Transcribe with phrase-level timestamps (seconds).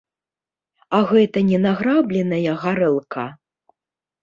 [0.99, 3.29] А гэта не награбленая гарэлка?